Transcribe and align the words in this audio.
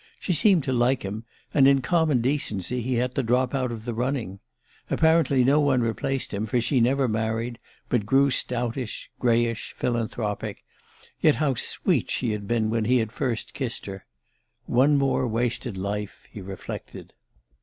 She 0.19 0.33
seemed 0.33 0.63
to 0.63 0.73
like 0.73 1.03
him, 1.05 1.25
and 1.53 1.67
in 1.67 1.83
common 1.83 2.21
decency 2.21 2.81
he 2.81 2.95
had 2.95 3.13
to 3.13 3.21
drop 3.21 3.53
out 3.53 3.71
of 3.71 3.85
the 3.85 3.93
running. 3.93 4.39
Apparently 4.89 5.43
no 5.43 5.59
one 5.59 5.81
replaced 5.83 6.33
him, 6.33 6.47
for 6.47 6.59
she 6.59 6.79
never 6.81 7.07
married, 7.07 7.59
but 7.87 8.03
grew 8.07 8.31
stoutish, 8.31 9.11
grayish, 9.19 9.75
philanthropic 9.77 10.63
yet 11.19 11.35
how 11.35 11.53
sweet 11.53 12.09
she 12.09 12.31
had 12.31 12.47
been 12.47 12.71
when 12.71 12.85
he 12.85 12.97
had 12.97 13.11
first 13.11 13.53
kissed 13.53 13.85
her! 13.85 14.07
One 14.65 14.97
more 14.97 15.27
wasted 15.27 15.77
life, 15.77 16.25
he 16.31 16.41
reflected... 16.41 17.13